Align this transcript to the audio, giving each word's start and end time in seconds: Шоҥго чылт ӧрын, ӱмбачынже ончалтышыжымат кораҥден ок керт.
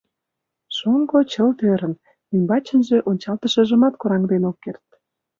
Шоҥго 0.77 1.19
чылт 1.31 1.59
ӧрын, 1.71 1.93
ӱмбачынже 2.35 2.97
ончалтышыжымат 3.09 3.93
кораҥден 4.01 4.43
ок 4.49 4.57
керт. 4.63 4.85